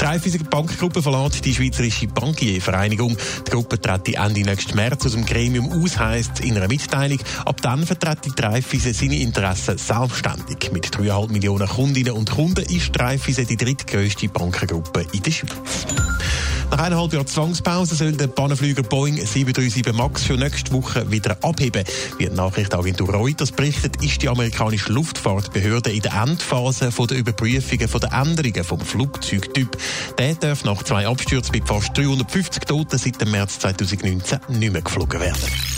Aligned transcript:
Die 0.00 0.04
Raiffeisen 0.04 0.44
Bankgruppe 0.50 1.02
verlässt 1.02 1.44
die 1.44 1.54
Schweizerische 1.54 2.08
Bankiervereinigung. 2.08 3.16
Die 3.46 3.50
Gruppe 3.50 3.80
tritt 3.80 4.14
Ende 4.14 4.40
nächsten 4.40 4.76
März 4.76 5.06
aus 5.06 5.12
dem 5.12 5.24
Gremium 5.24 5.72
aus, 5.72 5.98
heisst 5.98 6.40
in 6.40 6.56
einer 6.56 6.68
Mitteilung. 6.68 7.18
Ab 7.44 7.60
dann 7.62 7.86
vertritt 7.86 8.24
die 8.24 8.42
Raiffeisen 8.42 8.94
seine 8.94 9.18
Interessen 9.18 9.78
selbstständig. 9.78 10.72
Mit 10.72 10.86
3,5 10.86 11.32
Millionen 11.32 11.68
Kundinnen 11.68 12.12
und 12.12 12.30
Kunden 12.30 12.64
ist 12.64 12.94
die 12.94 12.98
Raiffeisen 12.98 13.46
die 13.46 13.56
drittgrößte 13.56 14.28
Bankengruppe 14.28 15.06
in 15.12 15.22
der 15.22 15.30
Schweiz. 15.30 15.73
Nach 16.74 16.86
eineinhalb 16.86 17.12
Jahren 17.12 17.28
Zwangspause 17.28 17.94
soll 17.94 18.10
der 18.14 18.26
Bahnenflüger 18.26 18.82
Boeing 18.82 19.14
737 19.14 19.92
MAX 19.94 20.26
schon 20.26 20.40
nächste 20.40 20.72
Woche 20.72 21.08
wieder 21.08 21.36
abheben. 21.40 21.84
Wie 22.18 22.26
die 22.26 22.34
Nachrichtenagentur 22.34 23.14
Reuters 23.14 23.52
berichtet, 23.52 24.02
ist 24.02 24.20
die 24.20 24.28
amerikanische 24.28 24.92
Luftfahrtbehörde 24.92 25.92
in 25.92 26.00
der 26.00 26.14
Endphase 26.20 26.90
der 26.90 27.16
Überprüfungen 27.16 27.88
der 27.88 28.12
Änderungen 28.12 28.64
vom 28.64 28.80
Flugzeugtyp. 28.80 29.78
Der 30.18 30.34
darf 30.34 30.64
nach 30.64 30.82
zwei 30.82 31.06
Abstürzen 31.06 31.52
mit 31.52 31.68
fast 31.68 31.96
350 31.96 32.64
Toten 32.64 32.98
seit 32.98 33.20
dem 33.20 33.30
März 33.30 33.60
2019 33.60 34.40
nicht 34.48 34.72
mehr 34.72 34.82
geflogen 34.82 35.20
werden. 35.20 35.73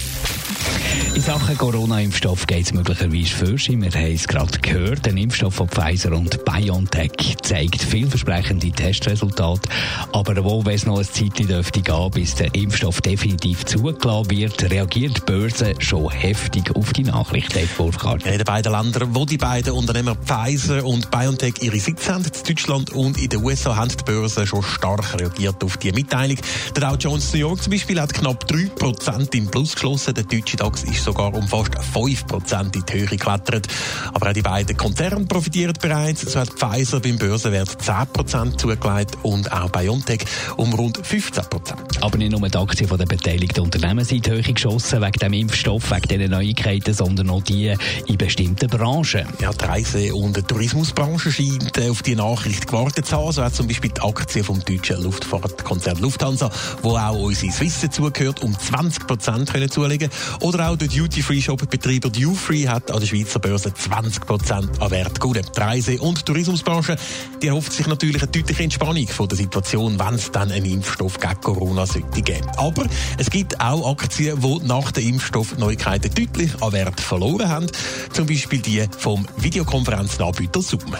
In 1.16 1.22
Sachen 1.22 1.56
Corona-Impfstoff 1.56 2.46
geht 2.46 2.66
es 2.66 2.74
möglicherweise 2.74 3.34
für 3.34 3.56
Sie. 3.56 3.80
Wir 3.80 3.90
haben 3.90 4.12
es 4.12 4.28
gerade 4.28 4.58
gehört. 4.58 5.06
Der 5.06 5.16
Impfstoff 5.16 5.54
von 5.54 5.66
Pfizer 5.66 6.12
und 6.12 6.44
BioNTech 6.44 7.38
zeigt 7.40 7.82
vielversprechende 7.82 8.70
Testresultate. 8.70 9.66
Aber 10.12 10.44
wo, 10.44 10.62
es 10.68 10.84
noch 10.84 10.98
ein 10.98 11.06
Zeitchen 11.06 11.46
dürfte 11.46 11.80
gehen, 11.80 12.10
bis 12.10 12.34
der 12.34 12.54
Impfstoff 12.54 13.00
definitiv 13.00 13.64
zugelassen 13.64 14.30
wird, 14.30 14.70
reagiert 14.70 15.16
die 15.16 15.20
Börse 15.22 15.72
schon 15.78 16.10
heftig 16.10 16.76
auf 16.76 16.92
die 16.92 17.04
Nachricht. 17.04 17.56
Dave 17.56 17.70
Burkhardt. 17.78 18.26
In 18.26 18.32
den 18.32 18.44
beiden 18.44 18.72
Ländern, 18.72 19.14
wo 19.14 19.24
die 19.24 19.38
beiden 19.38 19.72
Unternehmen 19.72 20.18
Pfizer 20.22 20.84
und 20.84 21.10
BioNTech 21.10 21.54
ihre 21.62 21.80
Sitze 21.80 22.12
haben, 22.12 22.24
in 22.24 22.30
Deutschland 22.46 22.90
und 22.90 23.16
in 23.16 23.30
den 23.30 23.42
USA, 23.42 23.74
haben 23.74 23.88
die 23.88 24.04
Börsen 24.04 24.46
schon 24.46 24.62
stark 24.62 25.18
reagiert 25.18 25.64
auf 25.64 25.78
die 25.78 25.92
Mitteilung. 25.92 26.36
Der 26.74 26.90
Dow 26.90 26.96
Jones 26.96 27.32
New 27.32 27.40
York 27.40 27.62
zum 27.62 27.70
Beispiel 27.70 27.98
hat 27.98 28.12
knapp 28.12 28.44
3% 28.44 29.34
im 29.34 29.46
Plus 29.46 29.72
geschlossen. 29.72 30.12
Der 30.12 30.24
deutsche 30.24 30.58
DAX 30.58 30.82
ist 30.82 31.05
sogar 31.06 31.32
um 31.34 31.46
fast 31.46 31.70
5% 31.94 32.74
in 32.74 32.84
die 32.84 32.92
Höhe 32.92 33.06
geklettert. 33.06 33.68
Aber 34.12 34.28
auch 34.28 34.32
die 34.32 34.42
beiden 34.42 34.76
Konzerne 34.76 35.24
profitieren 35.24 35.74
bereits. 35.80 36.22
So 36.32 36.40
hat 36.40 36.50
Pfizer 36.50 36.98
beim 36.98 37.16
Börsenwert 37.16 37.68
10% 37.80 38.58
zugelegt 38.58 39.16
und 39.22 39.52
auch 39.52 39.70
BioNTech 39.70 40.24
um 40.56 40.74
rund 40.74 40.98
15%. 40.98 42.02
Aber 42.02 42.18
nicht 42.18 42.32
nur 42.32 42.48
die 42.48 42.58
Aktien 42.58 42.88
der 42.88 43.06
beteiligten 43.06 43.60
Unternehmen 43.60 44.04
sind 44.04 44.16
in 44.16 44.22
die 44.22 44.30
Höhe 44.30 44.52
geschossen 44.52 45.00
wegen 45.00 45.18
dem 45.20 45.32
Impfstoff, 45.32 45.92
wegen 45.92 46.08
diesen 46.08 46.30
Neuigkeiten, 46.30 46.92
sondern 46.92 47.30
auch 47.30 47.42
die 47.42 47.72
in 48.06 48.18
bestimmten 48.18 48.68
Branchen. 48.68 49.26
Ja, 49.40 49.52
die 49.52 49.64
Reise- 49.64 50.14
und 50.14 50.36
die 50.36 50.42
Tourismusbranche 50.42 51.30
scheint 51.30 51.78
auf 51.88 52.02
die 52.02 52.16
Nachricht 52.16 52.66
gewartet 52.66 53.06
zu 53.06 53.16
haben. 53.16 53.32
So 53.32 53.44
hat 53.44 53.54
zum 53.54 53.68
Beispiel 53.68 53.90
die 53.90 54.00
Aktie 54.00 54.42
vom 54.42 54.58
deutschen 54.64 55.02
Luftfahrtkonzern 55.02 55.98
Lufthansa, 55.98 56.50
wo 56.82 56.96
auch 56.96 57.16
unsere 57.16 57.52
Swiss 57.52 57.80
dazugehört, 57.80 58.42
um 58.42 58.54
20% 58.54 59.52
können 59.52 59.70
zulegen. 59.70 60.10
Oder 60.40 60.70
auch 60.70 60.76
der 60.76 60.88
Duty-Free-Shop-Betreiber 60.96 62.08
Dufree 62.08 62.66
hat 62.68 62.90
an 62.90 63.00
der 63.00 63.06
Schweizer 63.06 63.38
Börse 63.38 63.68
20% 63.68 64.80
an 64.80 64.90
Wert 64.90 65.20
gewonnen. 65.20 65.44
Die 65.54 65.60
Reise- 65.60 66.00
und 66.00 66.24
Tourismusbranche 66.24 66.96
die 67.42 67.48
erhofft 67.48 67.72
sich 67.72 67.86
natürlich 67.86 68.22
eine 68.22 68.30
deutliche 68.30 68.62
Entspannung 68.62 69.06
von 69.08 69.28
der 69.28 69.36
Situation, 69.36 69.98
wenn 69.98 70.14
es 70.14 70.30
dann 70.30 70.50
einen 70.50 70.64
Impfstoff 70.64 71.20
gegen 71.20 71.40
Corona 71.42 71.86
sollte 71.86 72.22
geben. 72.22 72.46
Aber 72.56 72.86
es 73.18 73.28
gibt 73.28 73.60
auch 73.60 73.90
Aktien, 73.90 74.40
die 74.40 74.58
nach 74.66 74.90
der 74.92 75.02
Impfstoffneuigkeiten 75.02 76.14
deutlich 76.14 76.62
an 76.62 76.72
Wert 76.72 77.00
verloren 77.00 77.48
haben. 77.48 77.66
Zum 78.12 78.26
Beispiel 78.26 78.60
die 78.60 78.84
vom 78.98 79.26
Videokonferenzanbieter 79.36 80.62
Zoom. 80.62 80.96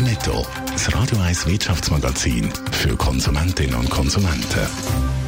Netto, 0.00 0.46
das 0.70 0.94
Radio 0.94 1.18
1 1.18 1.46
Wirtschaftsmagazin 1.46 2.52
für 2.72 2.94
Konsumentinnen 2.96 3.74
und 3.74 3.88
Konsumenten. 3.88 5.27